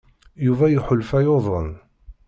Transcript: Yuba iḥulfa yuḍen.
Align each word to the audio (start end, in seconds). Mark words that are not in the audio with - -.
Yuba 0.45 0.65
iḥulfa 0.69 1.17
yuḍen. 1.25 1.69